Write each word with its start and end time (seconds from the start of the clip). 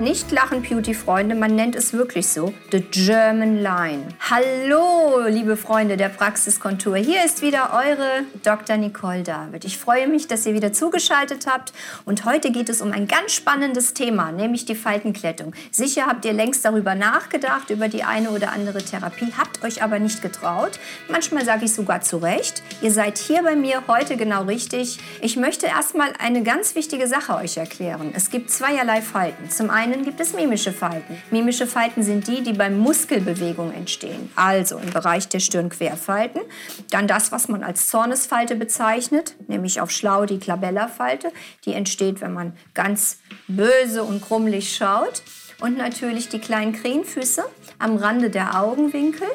Nicht 0.00 0.32
lachen, 0.32 0.62
Beauty-Freunde, 0.62 1.34
man 1.34 1.54
nennt 1.54 1.76
es 1.76 1.92
wirklich 1.92 2.26
so, 2.26 2.54
The 2.72 2.80
German 2.80 3.62
Line. 3.62 4.08
Hallo, 4.30 5.26
liebe 5.28 5.58
Freunde 5.58 5.98
der 5.98 6.08
Praxiskontur. 6.08 6.96
Hier 6.96 7.22
ist 7.22 7.42
wieder 7.42 7.70
eure 7.74 8.24
Dr. 8.42 8.78
Nicole 8.78 9.22
David. 9.22 9.66
Ich 9.66 9.76
freue 9.76 10.08
mich, 10.08 10.26
dass 10.26 10.46
ihr 10.46 10.54
wieder 10.54 10.72
zugeschaltet 10.72 11.46
habt. 11.46 11.74
Und 12.06 12.24
heute 12.24 12.50
geht 12.50 12.70
es 12.70 12.80
um 12.80 12.92
ein 12.92 13.08
ganz 13.08 13.32
spannendes 13.32 13.92
Thema, 13.92 14.32
nämlich 14.32 14.64
die 14.64 14.74
Faltenklettung. 14.74 15.54
Sicher 15.70 16.06
habt 16.06 16.24
ihr 16.24 16.32
längst 16.32 16.64
darüber 16.64 16.94
nachgedacht, 16.94 17.68
über 17.68 17.88
die 17.88 18.02
eine 18.02 18.30
oder 18.30 18.52
andere 18.52 18.78
Therapie, 18.78 19.34
habt 19.36 19.62
euch 19.62 19.82
aber 19.82 19.98
nicht 19.98 20.22
getraut. 20.22 20.80
Manchmal 21.10 21.44
sage 21.44 21.66
ich 21.66 21.74
sogar 21.74 22.00
zu 22.00 22.16
Recht. 22.16 22.62
Ihr 22.80 22.90
seid 22.90 23.18
hier 23.18 23.42
bei 23.42 23.54
mir 23.54 23.82
heute 23.86 24.16
genau 24.16 24.44
richtig. 24.44 24.98
Ich 25.20 25.36
möchte 25.36 25.66
erstmal 25.66 26.14
eine 26.18 26.42
ganz 26.42 26.74
wichtige 26.74 27.06
Sache 27.06 27.34
euch 27.34 27.58
erklären. 27.58 28.12
Es 28.14 28.30
gibt 28.30 28.50
zweierlei 28.50 29.02
Falten. 29.02 29.50
Zum 29.50 29.68
einen 29.68 29.89
einen 29.92 30.04
gibt 30.04 30.20
es 30.20 30.32
mimische 30.32 30.72
Falten. 30.72 31.20
Mimische 31.30 31.66
Falten 31.66 32.02
sind 32.02 32.26
die, 32.26 32.42
die 32.42 32.52
bei 32.52 32.70
Muskelbewegung 32.70 33.72
entstehen. 33.72 34.30
Also 34.36 34.78
im 34.78 34.90
Bereich 34.90 35.28
der 35.28 35.40
Stirnquerfalten. 35.40 36.42
Dann 36.90 37.06
das, 37.06 37.32
was 37.32 37.48
man 37.48 37.62
als 37.62 37.88
Zornesfalte 37.88 38.56
bezeichnet, 38.56 39.34
nämlich 39.48 39.80
auf 39.80 39.90
Schlau 39.90 40.26
die 40.26 40.38
Klabella-Falte. 40.38 41.32
Die 41.64 41.74
entsteht, 41.74 42.20
wenn 42.20 42.32
man 42.32 42.56
ganz 42.74 43.18
böse 43.48 44.02
und 44.04 44.22
krummelig 44.22 44.74
schaut. 44.74 45.22
Und 45.60 45.76
natürlich 45.76 46.28
die 46.28 46.38
kleinen 46.38 46.72
Krähenfüße 46.72 47.44
am 47.78 47.96
Rande 47.96 48.30
der 48.30 48.60
Augenwinkel 48.60 49.28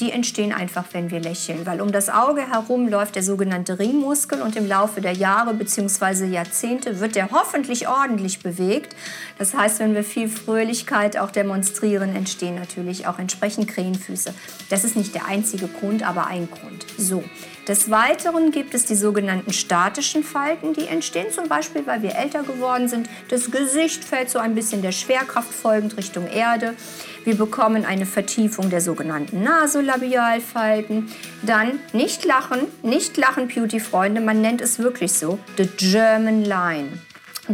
die 0.00 0.12
entstehen 0.12 0.52
einfach, 0.52 0.84
wenn 0.92 1.10
wir 1.10 1.20
lächeln. 1.20 1.66
Weil 1.66 1.80
um 1.80 1.92
das 1.92 2.08
Auge 2.08 2.50
herum 2.50 2.88
läuft 2.88 3.16
der 3.16 3.22
sogenannte 3.22 3.78
Ringmuskel 3.78 4.40
und 4.40 4.56
im 4.56 4.66
Laufe 4.66 5.00
der 5.00 5.12
Jahre 5.12 5.54
bzw. 5.54 6.26
Jahrzehnte 6.26 7.00
wird 7.00 7.14
der 7.14 7.30
hoffentlich 7.30 7.88
ordentlich 7.88 8.40
bewegt. 8.40 8.96
Das 9.38 9.54
heißt, 9.54 9.80
wenn 9.80 9.94
wir 9.94 10.04
viel 10.04 10.28
Fröhlichkeit 10.28 11.18
auch 11.18 11.30
demonstrieren, 11.30 12.16
entstehen 12.16 12.54
natürlich 12.54 13.06
auch 13.06 13.18
entsprechend 13.18 13.68
Krähenfüße. 13.68 14.34
Das 14.70 14.84
ist 14.84 14.96
nicht 14.96 15.14
der 15.14 15.26
einzige 15.26 15.68
Grund, 15.68 16.02
aber 16.02 16.26
ein 16.26 16.48
Grund. 16.50 16.86
So. 16.96 17.22
Des 17.70 17.88
Weiteren 17.88 18.50
gibt 18.50 18.74
es 18.74 18.84
die 18.84 18.96
sogenannten 18.96 19.52
statischen 19.52 20.24
Falten, 20.24 20.74
die 20.74 20.88
entstehen 20.88 21.30
zum 21.30 21.46
Beispiel, 21.46 21.86
weil 21.86 22.02
wir 22.02 22.16
älter 22.16 22.42
geworden 22.42 22.88
sind. 22.88 23.08
Das 23.28 23.48
Gesicht 23.52 24.02
fällt 24.02 24.28
so 24.28 24.40
ein 24.40 24.56
bisschen 24.56 24.82
der 24.82 24.90
Schwerkraft 24.90 25.54
folgend 25.54 25.96
Richtung 25.96 26.26
Erde. 26.26 26.74
Wir 27.22 27.36
bekommen 27.36 27.84
eine 27.84 28.06
Vertiefung 28.06 28.70
der 28.70 28.80
sogenannten 28.80 29.44
Nasolabialfalten. 29.44 31.12
Dann 31.42 31.78
nicht 31.92 32.24
lachen, 32.24 32.62
nicht 32.82 33.16
lachen, 33.16 33.46
Beauty-Freunde, 33.46 34.20
man 34.20 34.40
nennt 34.40 34.60
es 34.60 34.80
wirklich 34.80 35.12
so, 35.12 35.38
the 35.56 35.68
German 35.76 36.44
Line. 36.44 36.88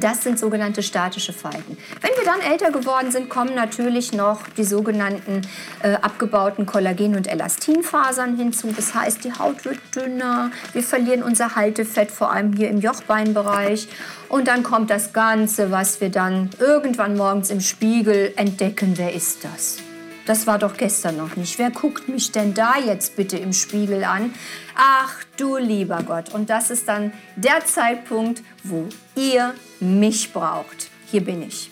Das 0.00 0.22
sind 0.22 0.38
sogenannte 0.38 0.82
statische 0.82 1.32
Falten. 1.32 1.78
Wenn 2.02 2.10
wir 2.16 2.24
dann 2.24 2.40
älter 2.40 2.70
geworden 2.70 3.10
sind, 3.10 3.30
kommen 3.30 3.54
natürlich 3.54 4.12
noch 4.12 4.40
die 4.56 4.64
sogenannten 4.64 5.42
äh, 5.82 5.94
abgebauten 5.94 6.66
Kollagen- 6.66 7.16
und 7.16 7.26
Elastinfasern 7.26 8.36
hinzu. 8.36 8.72
Das 8.76 8.94
heißt, 8.94 9.24
die 9.24 9.32
Haut 9.32 9.64
wird 9.64 9.78
dünner, 9.94 10.50
wir 10.72 10.82
verlieren 10.82 11.22
unser 11.22 11.56
Haltefett, 11.56 12.10
vor 12.10 12.30
allem 12.30 12.52
hier 12.52 12.68
im 12.68 12.80
Jochbeinbereich. 12.80 13.88
Und 14.28 14.48
dann 14.48 14.62
kommt 14.62 14.90
das 14.90 15.12
Ganze, 15.12 15.70
was 15.70 16.00
wir 16.00 16.10
dann 16.10 16.50
irgendwann 16.58 17.16
morgens 17.16 17.50
im 17.50 17.60
Spiegel 17.60 18.32
entdecken. 18.36 18.94
Wer 18.96 19.14
ist 19.14 19.44
das? 19.44 19.85
Das 20.26 20.48
war 20.48 20.58
doch 20.58 20.76
gestern 20.76 21.18
noch 21.18 21.36
nicht. 21.36 21.56
Wer 21.60 21.70
guckt 21.70 22.08
mich 22.08 22.32
denn 22.32 22.52
da 22.52 22.74
jetzt 22.78 23.14
bitte 23.14 23.38
im 23.38 23.52
Spiegel 23.52 24.02
an? 24.02 24.34
Ach 24.74 25.22
du 25.36 25.56
lieber 25.56 26.02
Gott. 26.02 26.34
Und 26.34 26.50
das 26.50 26.70
ist 26.70 26.88
dann 26.88 27.12
der 27.36 27.64
Zeitpunkt, 27.64 28.42
wo 28.64 28.88
ihr 29.14 29.54
mich 29.78 30.32
braucht. 30.32 30.90
Hier 31.06 31.24
bin 31.24 31.42
ich. 31.42 31.70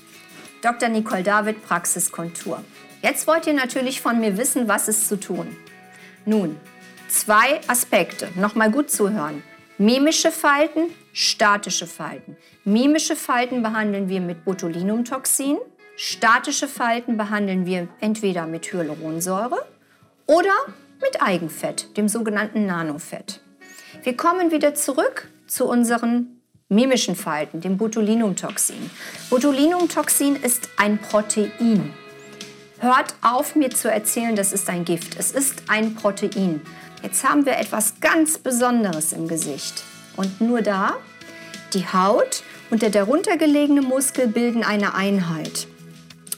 Dr. 0.63 0.89
Nicole 0.89 1.25
David, 1.25 1.65
Praxiskontur. 1.67 2.63
Jetzt 3.03 3.27
wollt 3.27 3.49
ihr 3.49 3.55
natürlich 3.55 4.01
von 4.01 4.21
mir 4.21 4.39
wissen, 4.39 4.69
was 4.69 4.87
ist 4.87 5.09
zu 5.09 5.19
tun. 5.19 5.57
Nun, 6.25 6.57
zwei 7.09 7.61
Aspekte. 7.67 8.29
Nochmal 8.37 8.71
gut 8.71 8.89
zuhören. 8.89 9.43
Mimische 9.79 10.31
Falten, 10.31 10.91
statische 11.13 11.89
Falten. 11.89 12.37
Mimische 12.65 13.17
Falten 13.17 13.65
behandeln 13.65 14.09
wir 14.09 14.21
mit 14.21 14.45
Botulinumtoxin. 14.45 15.59
Statische 15.97 16.67
Falten 16.67 17.17
behandeln 17.17 17.67
wir 17.67 17.87
entweder 18.01 18.47
mit 18.47 18.73
Hyaluronsäure 18.73 19.65
oder 20.27 20.55
mit 21.01 21.23
Eigenfett, 21.23 21.97
dem 21.97 22.09
sogenannten 22.09 22.67
Nanofett. 22.67 23.41
Wir 24.03 24.17
kommen 24.17 24.51
wieder 24.51 24.75
zurück 24.75 25.29
zu 25.47 25.67
unseren 25.67 26.41
mimischen 26.69 27.15
Falten, 27.15 27.61
dem 27.61 27.77
Botulinumtoxin. 27.77 28.91
Botulinumtoxin 29.31 30.35
ist 30.35 30.69
ein 30.79 30.99
Protein. 30.99 31.95
Hört 32.81 33.15
auf, 33.23 33.55
mir 33.55 33.71
zu 33.71 33.89
erzählen, 33.89 34.35
das 34.35 34.53
ist 34.53 34.69
ein 34.69 34.85
Gift. 34.85 35.17
Es 35.17 35.31
ist 35.31 35.63
ein 35.69 35.95
Protein. 35.95 36.61
Jetzt 37.03 37.23
haben 37.23 37.47
wir 37.47 37.57
etwas 37.57 38.01
ganz 38.01 38.39
Besonderes 38.39 39.13
im 39.13 39.29
Gesicht. 39.29 39.85
Und 40.17 40.41
nur 40.41 40.61
da, 40.61 40.97
die 41.73 41.87
Haut 41.87 42.43
und 42.71 42.83
der 42.83 42.91
darunter 42.91 43.37
gelegene 43.37 43.83
Muskel 43.83 44.27
bilden 44.27 44.65
eine 44.65 44.95
Einheit. 44.95 45.69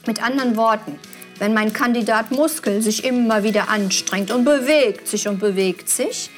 Mit 0.07 0.23
anderen 0.23 0.55
Worten, 0.55 0.97
wenn 1.37 1.53
mein 1.53 1.73
Kandidat 1.73 2.31
Muskel 2.31 2.81
sich 2.81 3.03
immer 3.03 3.43
wieder 3.43 3.69
anstrengt 3.69 4.31
und 4.31 4.45
bewegt 4.45 5.07
sich 5.07 5.27
und 5.27 5.39
bewegt 5.39 5.89
sich, 5.89 6.29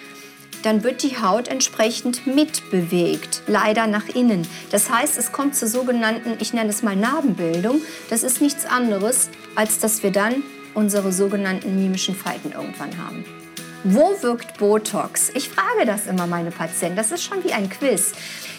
dann 0.63 0.83
wird 0.83 1.03
die 1.03 1.21
Haut 1.21 1.47
entsprechend 1.47 2.25
mitbewegt, 2.25 3.43
leider 3.47 3.85
nach 3.85 4.09
innen. 4.09 4.47
Das 4.71 4.89
heißt, 4.89 5.17
es 5.17 5.31
kommt 5.31 5.55
zur 5.55 5.67
sogenannten, 5.67 6.37
ich 6.39 6.51
nenne 6.51 6.71
es 6.71 6.81
mal 6.81 6.95
Narbenbildung. 6.95 7.81
Das 8.09 8.23
ist 8.23 8.41
nichts 8.41 8.65
anderes, 8.65 9.29
als 9.55 9.77
dass 9.77 10.01
wir 10.01 10.11
dann 10.11 10.43
unsere 10.73 11.11
sogenannten 11.13 11.75
mimischen 11.81 12.15
Falten 12.15 12.51
irgendwann 12.51 12.97
haben. 12.97 13.23
Wo 13.85 14.21
wirkt 14.21 14.57
Botox? 14.57 15.29
Ich 15.35 15.47
frage 15.47 15.85
das 15.85 16.05
immer 16.05 16.27
meine 16.27 16.51
Patienten. 16.51 16.97
Das 16.97 17.13
ist 17.13 17.23
schon 17.23 17.41
wie 17.45 17.53
ein 17.53 17.69
Quiz. 17.69 18.11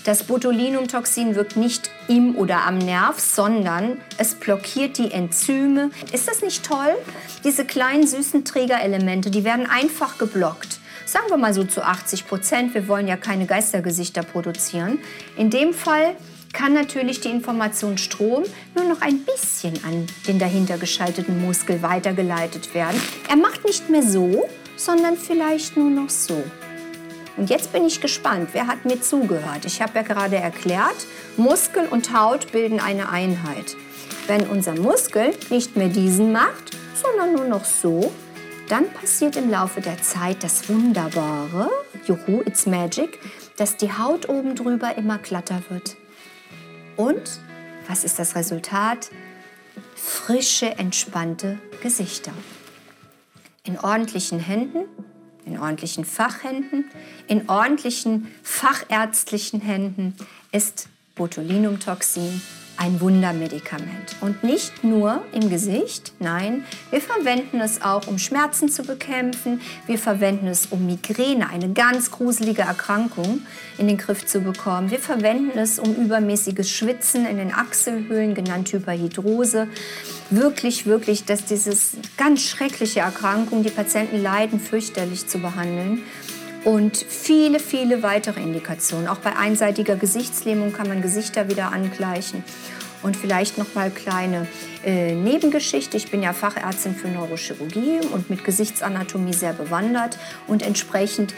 Das 0.04 0.22
Botulinumtoxin 0.22 1.34
wirkt 1.34 1.56
nicht 1.56 1.90
im 2.08 2.36
oder 2.36 2.64
am 2.66 2.78
Nerv, 2.78 3.20
sondern 3.20 3.98
es 4.16 4.34
blockiert 4.34 4.96
die 4.96 5.12
Enzyme. 5.12 5.90
Ist 6.10 6.26
das 6.26 6.40
nicht 6.40 6.64
toll? 6.64 6.96
Diese 7.44 7.66
kleinen 7.66 8.06
süßen 8.06 8.46
Trägerelemente, 8.46 9.30
die 9.30 9.44
werden 9.44 9.68
einfach 9.68 10.16
geblockt. 10.16 10.80
Sagen 11.04 11.26
wir 11.28 11.36
mal 11.36 11.52
so 11.52 11.64
zu 11.64 11.82
80 11.82 12.26
Prozent. 12.26 12.72
Wir 12.72 12.88
wollen 12.88 13.06
ja 13.06 13.18
keine 13.18 13.44
Geistergesichter 13.44 14.22
produzieren. 14.22 15.00
In 15.36 15.50
dem 15.50 15.74
Fall 15.74 16.16
kann 16.54 16.72
natürlich 16.72 17.20
die 17.20 17.28
Information 17.28 17.98
Strom 17.98 18.44
nur 18.74 18.84
noch 18.84 19.02
ein 19.02 19.18
bisschen 19.24 19.74
an 19.84 20.06
den 20.26 20.38
dahinter 20.38 20.78
geschalteten 20.78 21.42
Muskel 21.42 21.82
weitergeleitet 21.82 22.74
werden. 22.74 23.00
Er 23.28 23.36
macht 23.36 23.66
nicht 23.66 23.90
mehr 23.90 24.02
so, 24.02 24.48
sondern 24.80 25.16
vielleicht 25.16 25.76
nur 25.76 25.90
noch 25.90 26.08
so. 26.08 26.42
Und 27.36 27.50
jetzt 27.50 27.72
bin 27.72 27.84
ich 27.84 28.00
gespannt, 28.00 28.50
wer 28.52 28.66
hat 28.66 28.84
mir 28.84 29.00
zugehört? 29.00 29.64
Ich 29.64 29.82
habe 29.82 29.92
ja 29.94 30.02
gerade 30.02 30.36
erklärt, 30.36 31.06
Muskel 31.36 31.86
und 31.88 32.14
Haut 32.18 32.50
bilden 32.52 32.80
eine 32.80 33.10
Einheit. 33.10 33.76
Wenn 34.26 34.46
unser 34.48 34.74
Muskel 34.74 35.34
nicht 35.50 35.76
mehr 35.76 35.88
diesen 35.88 36.32
macht, 36.32 36.76
sondern 36.94 37.34
nur 37.34 37.46
noch 37.46 37.64
so, 37.64 38.12
dann 38.68 38.90
passiert 38.90 39.36
im 39.36 39.50
Laufe 39.50 39.80
der 39.80 40.00
Zeit 40.02 40.42
das 40.42 40.68
Wunderbare, 40.68 41.70
juhu, 42.06 42.40
it's 42.46 42.66
magic, 42.66 43.18
dass 43.56 43.76
die 43.76 43.92
Haut 43.92 44.28
oben 44.28 44.54
drüber 44.54 44.96
immer 44.96 45.18
glatter 45.18 45.62
wird. 45.68 45.96
Und 46.96 47.40
was 47.88 48.04
ist 48.04 48.18
das 48.18 48.34
Resultat? 48.34 49.10
Frische, 49.94 50.78
entspannte 50.78 51.58
Gesichter. 51.82 52.32
In 53.70 53.78
ordentlichen 53.78 54.40
Händen 54.40 54.80
in 55.46 55.58
ordentlichen 55.58 56.04
Fachhänden, 56.04 56.90
in 57.26 57.48
ordentlichen 57.48 58.28
fachärztlichen 58.42 59.60
Händen 59.60 60.14
ist 60.52 60.88
Botulinumtoxin 61.14 62.42
ein 62.80 62.98
Wundermedikament. 62.98 64.16
Und 64.22 64.42
nicht 64.42 64.82
nur 64.82 65.22
im 65.32 65.50
Gesicht, 65.50 66.14
nein, 66.18 66.64
wir 66.90 67.02
verwenden 67.02 67.60
es 67.60 67.82
auch, 67.82 68.06
um 68.06 68.18
Schmerzen 68.18 68.70
zu 68.70 68.82
bekämpfen. 68.82 69.60
Wir 69.86 69.98
verwenden 69.98 70.46
es, 70.46 70.64
um 70.64 70.86
Migräne, 70.86 71.50
eine 71.50 71.74
ganz 71.74 72.10
gruselige 72.10 72.62
Erkrankung, 72.62 73.42
in 73.76 73.86
den 73.86 73.98
Griff 73.98 74.24
zu 74.24 74.40
bekommen. 74.40 74.90
Wir 74.90 74.98
verwenden 74.98 75.58
es, 75.58 75.78
um 75.78 75.94
übermäßiges 75.94 76.70
Schwitzen 76.70 77.26
in 77.26 77.36
den 77.36 77.52
Achselhöhlen, 77.52 78.34
genannt 78.34 78.72
Hyperhidrose. 78.72 79.68
Wirklich, 80.30 80.86
wirklich, 80.86 81.26
dass 81.26 81.44
diese 81.44 81.76
ganz 82.16 82.40
schreckliche 82.40 83.00
Erkrankung, 83.00 83.62
die 83.62 83.70
Patienten 83.70 84.22
leiden, 84.22 84.58
fürchterlich 84.58 85.26
zu 85.26 85.38
behandeln 85.38 86.02
und 86.64 86.96
viele, 86.96 87.58
viele 87.58 88.02
weitere 88.02 88.40
Indikationen. 88.40 89.08
Auch 89.08 89.18
bei 89.18 89.36
einseitiger 89.36 89.96
Gesichtslähmung 89.96 90.72
kann 90.72 90.88
man 90.88 91.02
Gesichter 91.02 91.48
wieder 91.48 91.72
angleichen. 91.72 92.44
Und 93.02 93.16
vielleicht 93.16 93.56
noch 93.56 93.74
mal 93.74 93.90
kleine 93.90 94.46
äh, 94.84 95.14
Nebengeschichte. 95.14 95.96
Ich 95.96 96.10
bin 96.10 96.22
ja 96.22 96.34
Fachärztin 96.34 96.94
für 96.94 97.08
Neurochirurgie 97.08 98.00
und 98.12 98.28
mit 98.28 98.44
Gesichtsanatomie 98.44 99.32
sehr 99.32 99.54
bewandert. 99.54 100.18
Und 100.46 100.62
entsprechend 100.62 101.34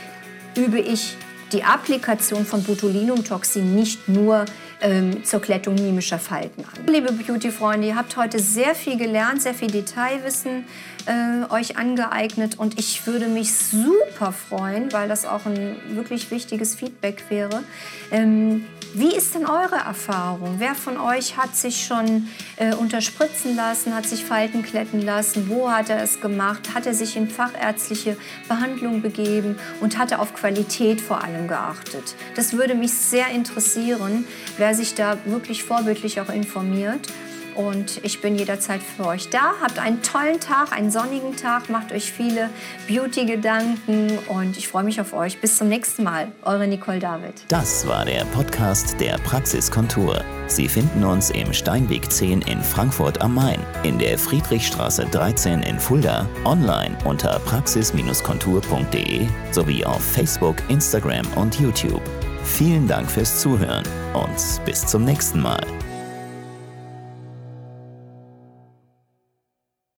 übe 0.57 0.81
ich 0.81 1.17
die 1.53 1.63
Applikation 1.63 2.45
von 2.45 2.65
Botulinumtoxin 2.65 3.77
nicht 3.77 4.09
nur 4.09 4.45
ähm, 4.83 5.25
zur 5.25 5.41
Klettung 5.41 5.77
mimischer 5.77 6.19
Falten 6.19 6.65
an. 6.65 6.87
Liebe 6.87 7.13
Beauty-Freunde, 7.13 7.89
ihr 7.89 7.97
habt 7.97 8.17
heute 8.17 8.39
sehr 8.39 8.75
viel 8.75 8.99
gelernt, 8.99 9.41
sehr 9.41 9.55
viel 9.55 9.71
Detailwissen 9.71 10.65
äh, 11.07 11.51
euch 11.53 11.77
angeeignet 11.79 12.59
und 12.59 12.79
ich 12.79 13.07
würde 13.07 13.29
mich 13.29 13.55
super 13.55 14.33
freuen, 14.33 14.93
weil 14.93 15.09
das 15.09 15.25
auch 15.25 15.47
ein 15.47 15.77
wirklich 15.91 16.31
wichtiges 16.31 16.75
Feedback 16.75 17.25
wäre. 17.29 17.63
Ähm, 18.11 18.67
wie 18.95 19.15
ist 19.15 19.35
denn 19.35 19.47
eure 19.47 19.77
Erfahrung? 19.77 20.57
Wer 20.59 20.75
von 20.75 20.99
euch 20.99 21.37
hat 21.37 21.57
sich 21.57 21.87
schon 21.87 22.29
äh, 22.57 22.75
unterspritzen 22.75 23.57
lassen, 23.57 23.95
hat 23.95 24.07
sich 24.07 24.25
Falten 24.25 24.63
kletten 24.63 25.01
lassen? 25.01 25.49
Wo 25.49 25.71
hat 25.71 25.89
er 25.89 26.03
es 26.03 26.21
gemacht? 26.21 26.75
Hat 26.75 26.87
er 26.87 26.95
sich 26.95 27.17
in 27.17 27.29
fachärztliche 27.29 28.17
Behandlung 28.49 29.01
begeben 29.01 29.57
und 29.81 29.99
hat 29.99 30.13
er 30.13 30.21
auf 30.21 30.35
Qualität 30.35 31.01
vor 31.01 31.25
allem 31.25 31.49
geachtet? 31.49 32.15
Das 32.35 32.53
würde 32.53 32.75
mich 32.75 32.93
sehr 32.93 33.29
interessieren, 33.29 34.27
wer 34.59 34.75
sich 34.75 34.95
da 34.95 35.17
wirklich 35.25 35.65
vorbildlich 35.65 36.21
auch 36.21 36.31
informiert. 36.31 37.09
Und 37.55 38.01
ich 38.05 38.21
bin 38.21 38.37
jederzeit 38.37 38.81
für 38.83 39.07
euch 39.07 39.29
da. 39.29 39.55
Habt 39.61 39.79
einen 39.79 40.03
tollen 40.03 40.41
Tag, 40.41 40.73
einen 40.73 40.91
sonnigen 40.91 41.37
Tag, 41.37 41.69
macht 41.69 41.93
euch 41.93 42.13
viele 42.13 42.51
Beauty-Gedanken 42.89 44.19
und 44.29 44.57
ich 44.57 44.69
freue 44.69 44.85
mich 44.85 45.01
auf 45.01 45.13
euch. 45.13 45.41
Bis 45.41 45.59
zum 45.59 45.69
nächsten 45.69 46.03
Mal. 46.03 46.33
Eure 46.43 46.67
Nicole 46.67 46.99
David. 46.99 47.35
Das 47.49 47.87
war 47.87 48.05
der 48.05 48.25
Podcast 48.27 48.99
der 49.01 49.19
Praxiskontur. 49.19 50.25
Sie 50.47 50.69
finden 50.69 51.05
uns 51.05 51.31
im 51.31 51.53
Steinweg 51.53 52.11
10 52.11 52.43
in 52.43 52.61
Frankfurt 52.61 53.21
am 53.23 53.35
Main, 53.35 53.61
in 53.85 53.99
der 53.99 54.19
Friedrichstraße 54.19 55.07
13 55.11 55.63
in 55.63 55.79
Fulda, 55.79 56.29
online 56.45 56.97
unter 57.05 57.39
praxis-kontur.de 57.41 59.27
sowie 59.51 59.85
auf 59.85 60.03
Facebook, 60.03 60.57
Instagram 60.69 61.27
und 61.37 61.59
YouTube. 61.59 62.03
Vielen 62.45 62.89
Dank 62.89 63.11
fürs 63.11 63.41
Zuhören 63.41 63.85
und 64.15 64.65
bis 64.65 64.85
zum 64.87 65.05
nächsten 65.05 65.41
Mal. 65.41 65.65